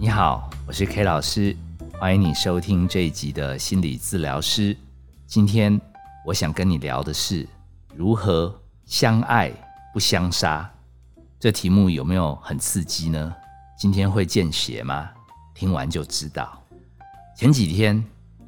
[0.00, 1.54] 你好，我是 K 老师，
[1.98, 4.74] 欢迎你收听这一集的心理治疗师。
[5.26, 5.78] 今天
[6.24, 7.46] 我想跟你聊的是
[7.94, 9.52] 如何相爱
[9.92, 10.72] 不相杀。
[11.38, 13.36] 这题目有没有很刺激呢？
[13.76, 15.10] 今天会见血吗？
[15.54, 16.58] 听完就知道。
[17.36, 18.02] 前几天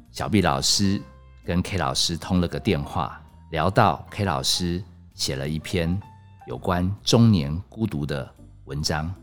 [0.09, 0.99] 小 B 老师
[1.45, 4.83] 跟 K 老师通了个电话，聊到 K 老师
[5.13, 6.01] 写了一篇
[6.47, 8.27] 有关中年孤独的
[8.65, 9.13] 文章，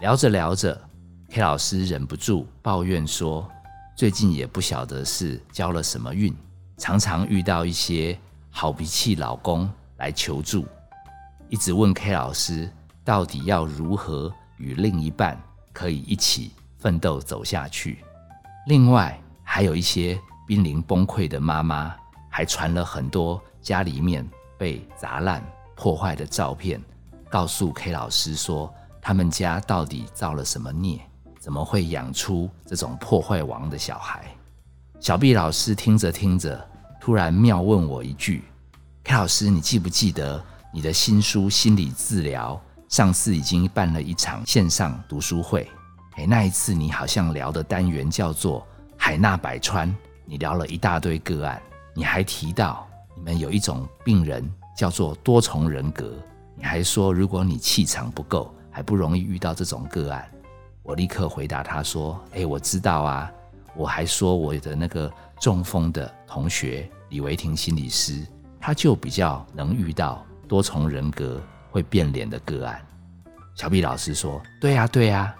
[0.00, 0.80] 聊着聊着。
[1.28, 3.46] K 老师忍不住抱怨说
[3.94, 6.34] ：“最近也不晓得是交了什么运，
[6.78, 8.18] 常常遇到一些
[8.50, 10.66] 好脾气老公来求助，
[11.50, 12.70] 一直问 K 老师
[13.04, 15.38] 到底要如何与另一半
[15.72, 17.98] 可以一起奋斗走下去。
[18.66, 21.94] 另外，还有一些濒临崩溃的妈妈，
[22.30, 26.80] 还传了很多家里面被砸烂破坏的照片，
[27.28, 28.72] 告诉 K 老师说
[29.02, 30.98] 他们家到底造了什么孽。”
[31.46, 34.24] 怎么会养出这种破坏王的小孩？
[34.98, 36.60] 小毕老师听着听着，
[37.00, 38.42] 突然妙问我一句
[39.04, 40.44] ：“K 老师，你记不记得
[40.74, 42.60] 你的新书《心理治疗》
[42.92, 45.70] 上次已经办了一场线上读书会？
[46.16, 48.66] 诶，那一次你好像聊的单元叫做
[48.98, 49.94] ‘海纳百川’，
[50.26, 51.62] 你聊了一大堆个案，
[51.94, 54.44] 你还提到你们有一种病人
[54.76, 56.12] 叫做多重人格，
[56.56, 60.28] 你还说如果你气场不够，还不容易遇到这种个案。”
[60.86, 63.32] 我立刻回答他说：“哎，我知道啊，
[63.74, 68.24] 我还说我的那个中风的同学李维婷心理师，
[68.60, 72.80] 他就比较能遇到多重人格会变脸的个案。”
[73.56, 75.34] 小毕老师说：“对呀，对呀。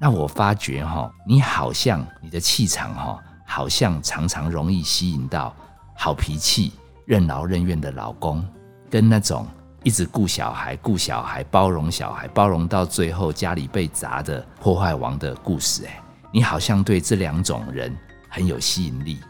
[0.00, 5.54] 那我发觉哈，你好像你的气场哈，好像常常容易吸引到
[5.94, 6.72] 好脾气、
[7.04, 8.44] 任劳任怨的老公，
[8.90, 9.46] 跟那种。”
[9.84, 15.86] 一直顾小孩，顾小孩，包容小孩，包容到最后家里被砸的破坏王的故事。
[15.86, 17.96] 哎，你好像对这两种人
[18.28, 19.20] 很有吸引力。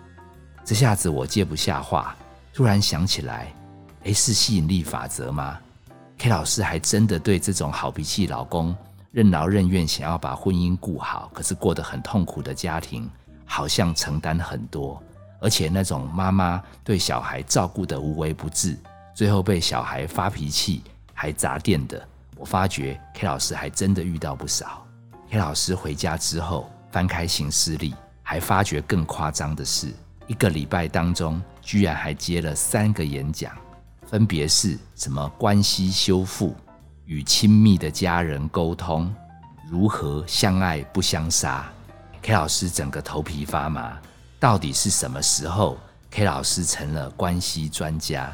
[0.64, 2.16] 这下子我接不下话，
[2.52, 3.54] 突然想起来，
[4.04, 5.58] 哎，是吸引力法则吗
[6.16, 8.74] ？K 老师还真的对这种好脾气老公、
[9.12, 13.08] 任劳任怨、想要把婚姻顾好，可是过得很痛苦的家庭，
[13.44, 15.00] 好像承担很多，
[15.40, 18.76] 而且那种妈妈对小孩照顾的无微不至。
[19.18, 20.80] 最后被小孩发脾气
[21.12, 22.00] 还砸店的，
[22.36, 24.86] 我发觉 K 老师还真的遇到不少。
[25.28, 29.92] K 老师回家之后翻开行事历，还发觉更夸张的是，
[30.28, 33.52] 一个礼拜当中居然还接了三个演讲，
[34.06, 36.54] 分别是什么关系修复、
[37.04, 39.12] 与亲密的家人沟通、
[39.68, 41.68] 如何相爱不相杀。
[42.22, 43.98] K 老师整个头皮发麻，
[44.38, 45.76] 到底是什么时候
[46.08, 48.32] K 老师成了关系专家？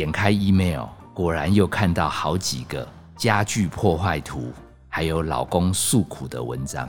[0.00, 2.88] 点开 email，果然又看到好几个
[3.18, 4.50] 家具破坏图，
[4.88, 6.88] 还有老公诉苦的文章。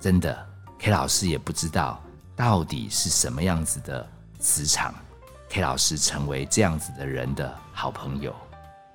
[0.00, 0.44] 真的
[0.76, 2.02] ，K 老师也不知道
[2.34, 4.04] 到底是什么样子的
[4.40, 4.92] 磁场
[5.50, 8.34] ，K 老师成为这样子的人的好朋友。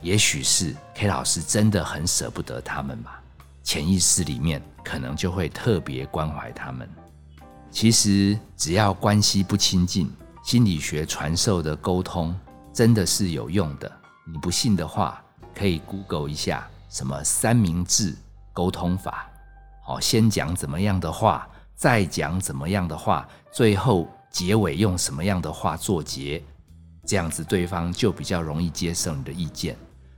[0.01, 3.21] 也许是 K 老师真的很舍不得他们吧，
[3.63, 6.85] 潜意识里面可能就会特别关怀他们。
[7.71, 10.11] 其实只要关系不亲近，
[10.43, 12.37] 心理学传授的沟通。
[12.77, 13.91] 真的是有用的。
[14.23, 15.19] 你不信的话，
[15.55, 18.15] 可以 Google 一下什么三明治
[18.53, 19.27] 沟通法。
[19.83, 26.43] 好，先讲怎么样的话，再讲怎么样的话，最后结尾用什么样的话做结，
[27.03, 29.75] 这样子对方就比较容易接受你的意见。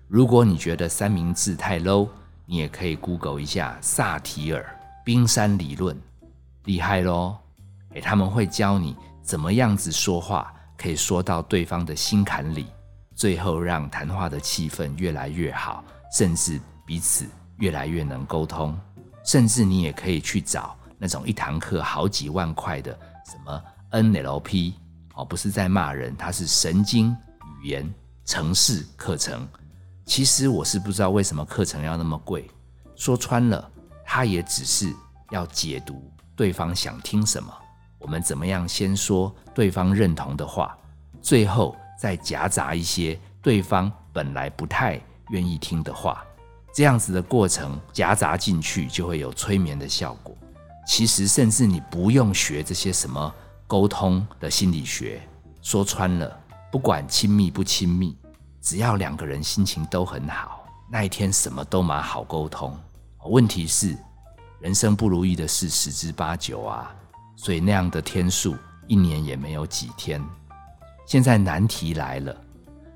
[0.10, 2.10] 如果你觉得三明治太 low，
[2.46, 4.66] 你也可以 Google 一下萨提尔
[5.06, 5.98] 冰山理论，
[6.66, 7.38] 厉害喽！
[7.94, 10.54] 诶，他们会教你怎么样子说话。
[10.80, 12.68] 可以说到对方的心坎里，
[13.14, 15.84] 最后让谈话的气氛越来越好，
[16.18, 17.26] 甚至彼此
[17.58, 18.80] 越来越能沟通。
[19.26, 22.98] 甚至你也可以去找那种一堂课好几万块的
[23.30, 24.74] 什么 NLP
[25.16, 27.16] 哦，不是在骂人，它是神经
[27.62, 29.46] 语言程式课程。
[30.06, 32.50] 其实我是不知道为什么课程要那么贵。
[32.96, 33.70] 说穿了，
[34.06, 34.92] 它也只是
[35.32, 37.54] 要解读对方想听什么。
[38.00, 40.76] 我们怎么样先说对方认同的话，
[41.22, 45.00] 最后再夹杂一些对方本来不太
[45.30, 46.24] 愿意听的话，
[46.74, 50.36] 这样子的过程夹杂进去就会有催眠的效果。
[50.88, 53.32] 其实甚至你不用学这些什么
[53.68, 55.22] 沟通的心理学，
[55.62, 56.40] 说穿了，
[56.72, 58.18] 不管亲密不亲密，
[58.62, 62.76] 只要两个人心情都很好，那一天什么都蛮好沟通。
[63.26, 63.96] 问题是，
[64.62, 66.96] 人生不如意的事十之八九啊。
[67.42, 68.54] 所以那样的天数，
[68.86, 70.22] 一年也没有几天。
[71.06, 72.36] 现在难题来了，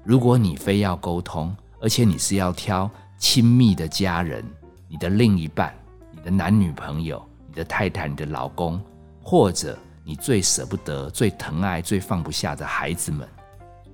[0.04, 4.44] 如果你非要沟通，而且你是要挑亲密的家人、
[4.90, 5.74] 你的另一半、
[6.12, 8.84] 你的男女朋友、你的太太、你的老公，
[9.22, 13.26] 或者你最舍不得、最疼爱、最放不下的孩子们，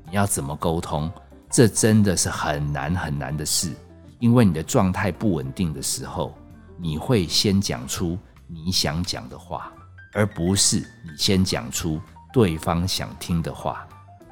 [0.07, 1.11] 你要怎么沟通？
[1.47, 3.71] 这真的是很难很难的事，
[4.17, 6.33] 因为你的状态不稳定的时候，
[6.75, 8.17] 你会先讲出
[8.47, 9.71] 你想讲的话，
[10.13, 12.01] 而不是你先讲出
[12.33, 13.87] 对方想听的话。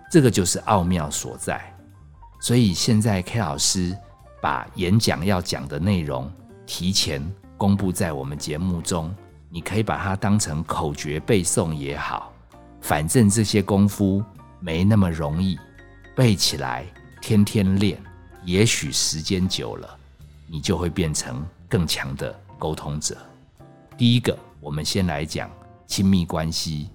[0.10, 1.62] 这个就是奥妙所在。
[2.40, 3.98] 所以现在 K 老师
[4.42, 6.32] 把演讲要讲的内容
[6.66, 7.22] 提前
[7.58, 9.14] 公布在我们节目中，
[9.50, 12.32] 你可以把它当成口诀背诵也好，
[12.82, 14.24] 反正这些功夫
[14.60, 15.58] 没那么容易
[16.16, 16.86] 背起来。
[17.20, 18.00] 天天练，
[18.46, 19.98] 也许时间久了，
[20.46, 23.18] 你就会变成更强的沟通者。
[23.98, 25.50] 第一个，我们先来讲
[25.88, 26.90] 亲密关系，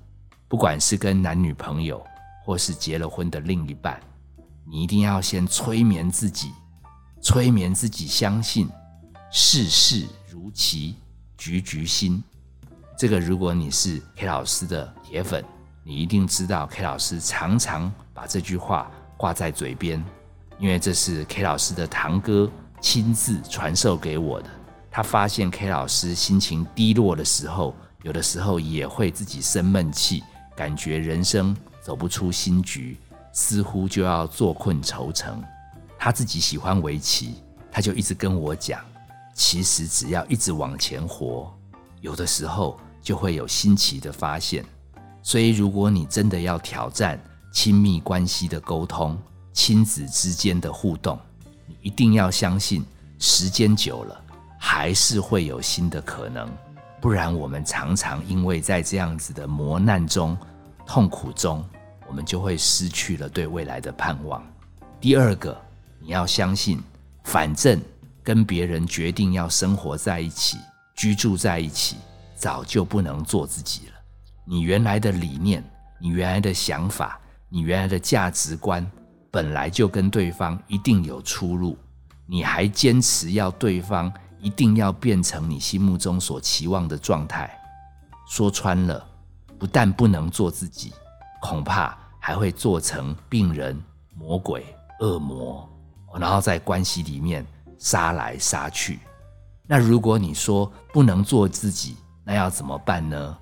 [0.46, 2.04] 不管是跟男女朋友，
[2.44, 4.00] 或是结了婚的另一半，
[4.64, 6.52] 你一定要先催眠自己，
[7.20, 8.68] 催眠自己相信
[9.30, 10.94] 事事如棋
[11.38, 12.22] 局局新。
[12.96, 15.42] 这个，如果你是 K 老师的铁粉，
[15.82, 20.04] 你一定知道 K 老师常常把这句话挂在嘴边。
[20.58, 22.48] 因为这是 K 老师的堂哥
[22.80, 24.50] 亲自传授给我的。
[24.90, 30.22] 他发现 K 老师心情低落的时候，有的时候也会自己生闷气，
[30.56, 32.98] 感觉人生走不出新局，
[33.32, 35.42] 似乎就要坐困愁城。
[35.98, 37.36] 他自己喜欢围棋，
[37.70, 38.80] 他就一直跟我讲，
[39.34, 41.52] 其实只要一直往前活，
[42.00, 44.64] 有的时候就会有新奇的发现。
[45.22, 47.16] 所以，如果你真的要挑战
[47.52, 49.16] 亲密关系的沟通，
[49.52, 51.16] 亲子之间的互动，
[51.68, 52.84] 你一定要相信，
[53.20, 54.20] 时间久了
[54.58, 56.50] 还是会有新的可能。
[57.02, 60.38] 不然，我们常常因为在这样子的磨难中、
[60.86, 61.68] 痛苦中，
[62.06, 64.40] 我们就会失去了对未来的盼望。
[65.00, 65.60] 第二个，
[65.98, 66.80] 你要相信，
[67.24, 67.82] 反正
[68.22, 70.58] 跟别人决定要生活在一起、
[70.94, 71.96] 居住在一起，
[72.36, 73.94] 早就不能做自己了。
[74.44, 75.60] 你原来的理念、
[76.00, 77.18] 你原来的想法、
[77.48, 78.88] 你原来的价值观。
[79.28, 81.76] 本来就跟对方一定有出入，
[82.26, 87.50] 你还坚持要对方一定要变成你心目中所期望的状态，
[88.28, 89.02] 说穿了，
[89.58, 90.92] 不但不能做自己，
[91.40, 93.80] 恐怕还会做成病人、
[94.14, 94.66] 魔鬼、
[95.00, 95.66] 恶魔，
[96.18, 97.46] 然后在关系里面
[97.78, 98.98] 杀来杀去。
[99.66, 103.38] 那如果你说不能做自己，那要怎么办呢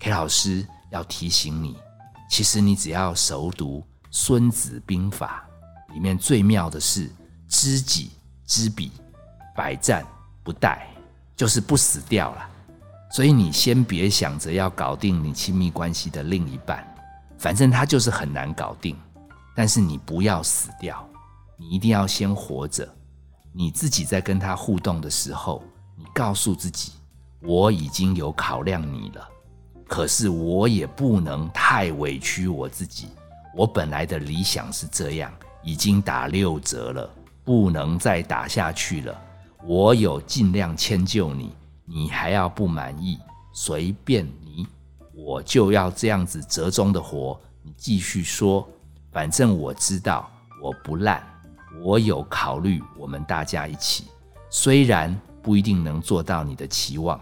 [0.00, 1.78] ？K 老师要提醒你，
[2.28, 3.78] 其实你只要熟读。
[4.12, 5.48] 《孙子兵法》
[5.94, 7.08] 里面最妙的是
[7.46, 8.10] “知己
[8.44, 8.90] 知彼，
[9.54, 10.04] 百战
[10.42, 10.86] 不带”，
[11.36, 12.48] 就是不死掉了。
[13.12, 16.86] 所以你先别想着要搞定你亲密关系的另一半，
[17.38, 18.96] 反正他就是很难搞定。
[19.54, 21.06] 但是你不要死掉，
[21.56, 22.88] 你一定要先活着。
[23.52, 25.62] 你自己在跟他互动的时候，
[25.96, 26.92] 你告诉自己
[27.42, 29.28] ：“我已经有考量你了，
[29.88, 33.08] 可是我也不能太委屈我自己。”
[33.52, 35.32] 我本来的理想是这样，
[35.64, 37.10] 已经打六折了，
[37.44, 39.20] 不能再打下去了。
[39.64, 41.52] 我有尽量迁就你，
[41.84, 43.18] 你还要不满意，
[43.52, 44.66] 随便你，
[45.14, 47.38] 我就要这样子折中的活。
[47.62, 48.68] 你继续说，
[49.12, 50.30] 反正我知道
[50.62, 51.22] 我不烂，
[51.82, 54.04] 我有考虑我们大家一起，
[54.50, 57.20] 虽然不一定能做到你的期望，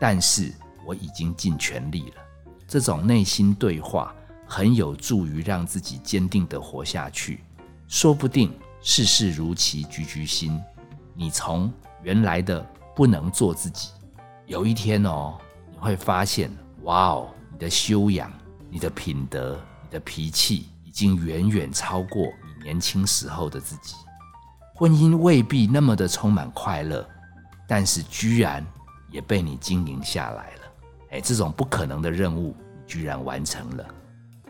[0.00, 0.52] 但是
[0.86, 2.16] 我已经尽全力了。
[2.66, 4.14] 这种内心对话。
[4.48, 7.40] 很有助于让自己坚定的活下去，
[7.88, 10.56] 说不定事事如棋局局新。
[11.16, 13.88] 你从原来的不能做自己，
[14.44, 15.38] 有一天哦，
[15.72, 16.50] 你会发现，
[16.82, 18.30] 哇哦，你的修养、
[18.68, 23.96] 你的品德、你的脾气，已经远远超过你年轻时候的自己。
[24.74, 27.08] 婚姻未必那么的充满快乐，
[27.66, 28.62] 但是居然
[29.10, 30.60] 也被你经营下来了。
[31.12, 33.86] 哎，这种不可能的任务，你居然完成了。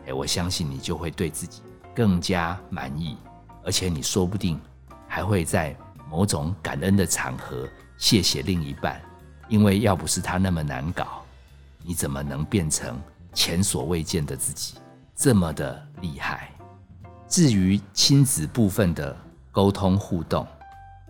[0.05, 1.61] 哎，我相信你就会对自己
[1.95, 3.17] 更加满意，
[3.63, 4.59] 而且你说不定
[5.07, 5.73] 还会在
[6.09, 9.01] 某种感恩的场合谢谢另一半，
[9.49, 11.23] 因为要不是他那么难搞，
[11.83, 12.99] 你怎么能变成
[13.33, 14.75] 前所未见的自己
[15.15, 16.51] 这么的厉害？
[17.27, 19.15] 至于亲子部分的
[19.51, 20.47] 沟通互动，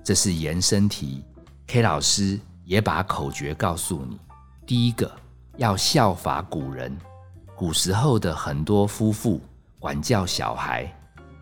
[0.04, 1.24] 这是延伸题
[1.68, 4.20] ，K 老师也把口诀告诉你：
[4.66, 5.12] 第一个
[5.58, 6.98] 要效法古人。
[7.56, 9.42] 古时候的很多夫妇
[9.80, 10.92] 管教小孩，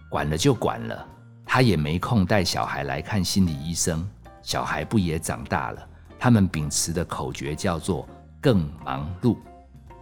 [0.09, 1.07] 管了就管了，
[1.55, 4.05] 他也没空带小孩来看心理医生，
[4.43, 5.87] 小孩不也长大了？
[6.19, 8.05] 他们秉持的口诀叫做
[8.43, 9.37] “更忙碌”，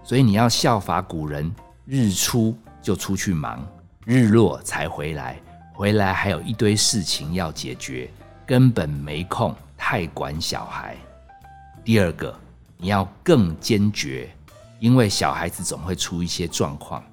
[0.04, 1.54] 所以你要效法古人，
[1.86, 3.64] 日出就出去忙，
[4.04, 5.40] 日落才回来，
[5.76, 8.10] 回来还有一堆事情要解决，
[8.48, 10.98] 根本没空太管小孩。
[11.86, 12.36] 第二个。
[12.78, 14.28] 你要更坚决，
[14.80, 17.04] 因为小孩子总会出一些状况，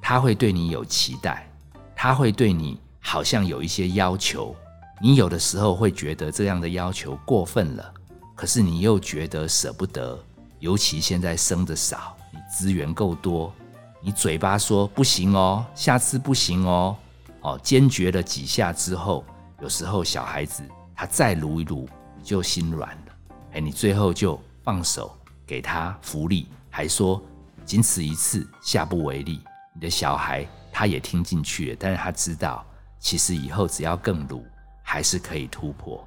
[0.00, 1.46] 他会对你有期待，
[1.94, 4.54] 他会对你好像有一些要求，
[5.00, 7.94] 你有的时候会觉得这样的要求过分了，
[8.34, 10.18] 可是你又觉得舍不得，
[10.58, 13.52] 尤其现在生的少，你资源够多，
[14.00, 16.96] 你嘴巴说不行哦，下次不行哦，
[17.40, 19.24] 哦，坚决了几下之后，
[19.60, 20.62] 有时候小孩子
[20.94, 23.12] 他再撸一撸，你就心软了，
[23.52, 25.16] 哎，你最后就放手。
[25.46, 27.20] 给他福利，还说
[27.64, 29.40] 仅此一次，下不为例。
[29.74, 32.64] 你的小孩他也听进去了，但是他知道，
[33.00, 34.44] 其实以后只要更努，
[34.84, 36.06] 还是可以突破。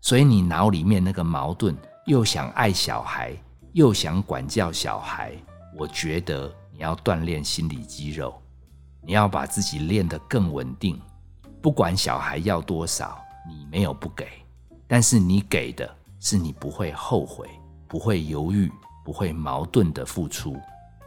[0.00, 1.76] 所以你脑里面那个矛盾，
[2.06, 3.32] 又想爱小孩，
[3.72, 5.32] 又想管教小孩，
[5.76, 8.34] 我觉得你要锻炼心理肌肉，
[9.00, 11.00] 你要把自己练得更稳定。
[11.62, 14.26] 不管小孩要多少，你没有不给，
[14.88, 15.88] 但是你给的
[16.18, 17.48] 是你不会后悔。
[17.86, 18.72] 不会犹豫，
[19.04, 20.56] 不会矛盾的付出，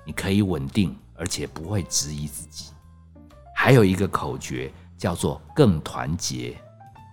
[0.05, 2.71] 你可以稳定，而且不会质疑自己。
[3.53, 6.57] 还有一个口诀叫做“更团结”。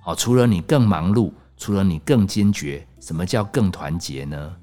[0.03, 4.57] 好，除了你更忙碌，除了你更坚决，什么叫更团结呢？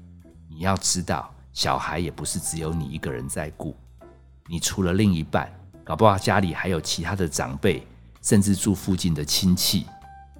[0.48, 3.76] 你要知道，小孩也不是只有你一个人在顾，
[4.48, 5.50] 你除了另一半，
[5.82, 7.86] 搞不好家里还有其他的长辈，
[8.20, 9.86] 甚至住附近的亲戚、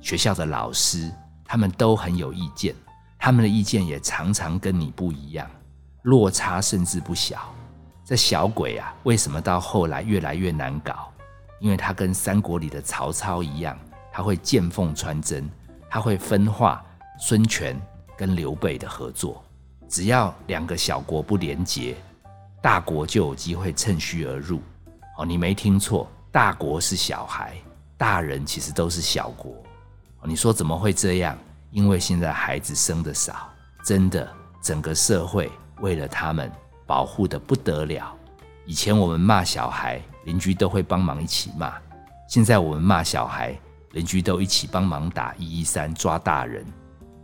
[0.00, 1.10] 学校的老师，
[1.44, 2.74] 他们都很有意见。
[3.18, 5.48] 他们的意见也常常跟你不一样，
[6.02, 7.52] 落差甚至不小。
[8.04, 11.08] 这小鬼啊，为什么到后来越来越难搞？
[11.62, 13.78] 因为他跟三国里的曹操一样，
[14.10, 15.48] 他会见缝穿针，
[15.88, 16.84] 他会分化
[17.20, 17.80] 孙权
[18.18, 19.40] 跟刘备的合作。
[19.88, 21.94] 只要两个小国不联结，
[22.60, 24.60] 大国就有机会趁虚而入。
[25.16, 27.54] 哦，你没听错，大国是小孩，
[27.96, 29.54] 大人其实都是小国。
[30.24, 31.38] 你说怎么会这样？
[31.70, 33.48] 因为现在孩子生的少，
[33.84, 34.28] 真的
[34.60, 35.48] 整个社会
[35.80, 36.50] 为了他们
[36.88, 38.12] 保护的不得了。
[38.66, 41.70] 以前我们骂小孩，邻居都会帮忙一起骂；
[42.28, 43.58] 现在我们骂小孩，
[43.92, 46.64] 邻居都一起帮忙打一一三抓大人。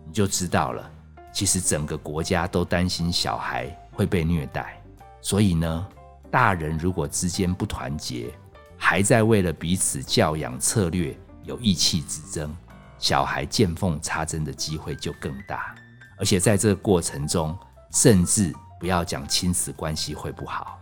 [0.06, 0.90] 你就知道了，
[1.32, 4.82] 其实整个国家都担心小孩会被虐待。
[5.20, 5.86] 所以呢，
[6.30, 8.32] 大人如果之间不团结，
[8.76, 12.54] 还在为了彼此教养策略有意气之争。
[12.98, 15.74] 小孩见缝插针的机会就更大，
[16.18, 17.56] 而且在这个过程中，
[17.92, 20.80] 甚至不要讲亲子关系会不好，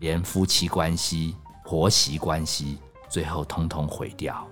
[0.00, 2.78] 连夫妻关系、婆媳关系，
[3.08, 4.46] 最后通通毁掉。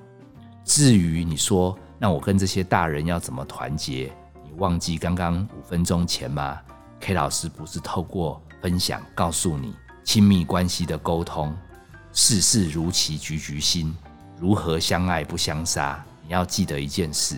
[0.65, 4.11] 至于你说，那我跟这些大人要怎么团结？
[4.43, 6.59] 你忘记刚刚五分钟前吗
[7.01, 11.55] ？K 老师不是透过分享告诉你，亲密关系的沟通，
[12.13, 13.95] 事事如棋局局新，
[14.39, 16.03] 如何相爱不相杀？
[16.25, 17.37] 你要记得一件事，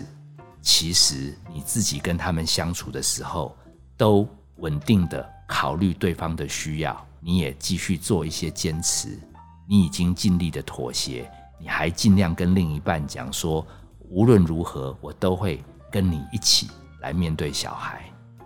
[0.61, 3.57] 其实你自己跟他们相处的时候，
[3.97, 4.27] 都
[4.57, 9.19] 稳定的考虑对方的需要，你也继续做一些坚持，
[9.67, 11.29] 你已经尽力的妥协，
[11.59, 13.65] 你还尽量跟另一半讲说，
[14.09, 16.69] 无论如何，我都会跟你一起
[17.01, 18.03] 来面对小孩，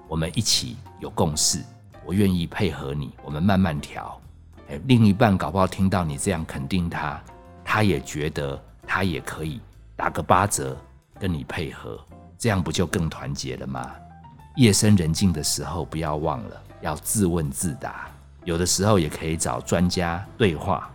[0.07, 1.63] 我们一起有共识，
[2.05, 4.19] 我愿意配合你，我们慢慢调。
[4.69, 7.21] 哎，另一半搞不好听到你这样肯定他，
[7.63, 9.59] 他也觉得他也可以。
[9.95, 10.77] 打个八折，
[11.19, 11.99] 跟你配合，
[12.37, 13.91] 这样不就更团结了吗？
[14.55, 18.09] 夜深人静的时候，不要忘了要自问自答。
[18.45, 20.89] 有的时候也可以找专家对话，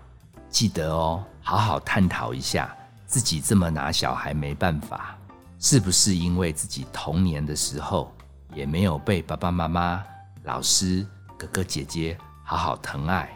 [0.54, 2.72] 记得哦，好好探讨一下
[3.08, 5.18] 自己这么拿小孩没办法，
[5.58, 8.14] 是不是因为自己童年的时候
[8.54, 10.00] 也没有被爸爸妈妈、
[10.44, 11.04] 老师、
[11.36, 13.28] 哥哥姐姐好好疼爱，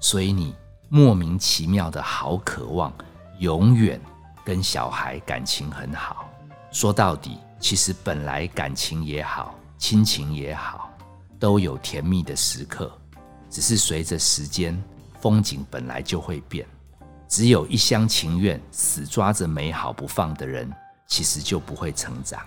[0.00, 0.54] 所以你
[0.88, 2.90] 莫名其妙的好渴望
[3.38, 4.00] 永远。
[4.42, 6.26] 跟小孩感情很好，
[6.72, 10.90] 说到底，其实本来感情也好，亲情也好，
[11.38, 12.90] 都有甜蜜的时刻，
[13.48, 14.82] 只是随着时间，
[15.22, 16.66] 风景本来就会变。
[17.28, 20.70] 只有一厢情愿、死抓着美好不放的人，
[21.06, 22.42] 其实就不会成长。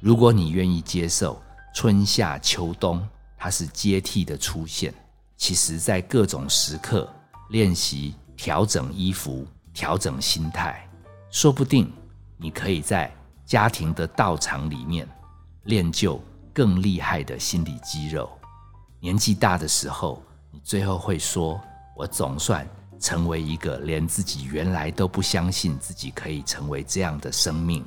[0.00, 1.40] 如果你愿意接受
[1.72, 3.02] 春夏秋冬，
[3.38, 4.92] 它是接替的出现，
[5.36, 7.08] 其实在各种时刻
[7.50, 10.86] 练习调整衣服、调整心态。
[11.30, 11.92] 说不定
[12.36, 13.10] 你可以在
[13.46, 15.08] 家庭的道场里面
[15.64, 16.20] 练就
[16.52, 18.28] 更厉害的心理肌肉。
[19.00, 21.60] 年纪大的时候，你最后会说
[21.98, 22.64] ：“我总算
[23.00, 27.84] 成为一个连自己原来都不相信自己可以成为这样的生命。”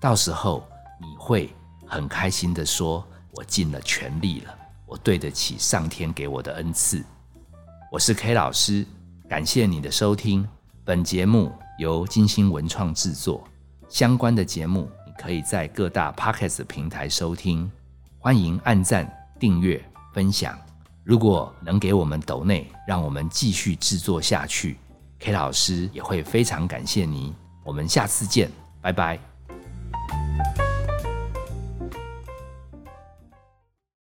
[0.00, 0.64] 到时候
[1.00, 1.52] 你会
[1.86, 3.04] 很开心的说
[3.34, 7.04] ：“我尽了全力了，我对得起上天给我的恩赐。”
[7.90, 8.86] 我是 K 老师，
[9.28, 10.48] 感谢你的收听。
[10.84, 11.52] 本节目。
[11.80, 13.42] 由金星文创制作，
[13.88, 17.72] 相关的节目你可以在各大 Podcast 平台收听。
[18.18, 20.69] 欢迎按赞、订阅、分享。
[21.02, 24.76] 如果能给我们抖内，让我们继续制作下去
[25.18, 27.34] ，K 老师也会非常感谢您。
[27.64, 29.29] 我们下次见，拜拜。